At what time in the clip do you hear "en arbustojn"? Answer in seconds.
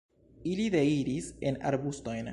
1.51-2.29